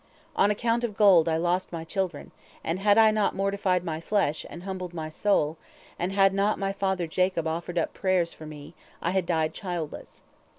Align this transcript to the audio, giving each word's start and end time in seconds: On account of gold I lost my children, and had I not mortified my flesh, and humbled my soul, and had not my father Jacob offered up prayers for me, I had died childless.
On 0.35 0.49
account 0.49 0.83
of 0.83 0.97
gold 0.97 1.29
I 1.29 1.37
lost 1.37 1.71
my 1.71 1.83
children, 1.83 2.31
and 2.63 2.79
had 2.79 2.97
I 2.97 3.11
not 3.11 3.35
mortified 3.35 3.83
my 3.83 4.01
flesh, 4.01 4.47
and 4.49 4.63
humbled 4.63 4.95
my 4.95 5.09
soul, 5.09 5.59
and 5.99 6.11
had 6.11 6.33
not 6.33 6.57
my 6.57 6.73
father 6.73 7.05
Jacob 7.05 7.45
offered 7.45 7.77
up 7.77 7.93
prayers 7.93 8.33
for 8.33 8.47
me, 8.47 8.73
I 8.99 9.11
had 9.11 9.27
died 9.27 9.53
childless. 9.53 10.23